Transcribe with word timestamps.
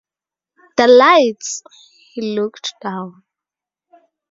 “The 0.77 0.87
lights!” 0.87 1.61
He 2.13 2.33
looked 2.35 2.73
down. 2.81 3.21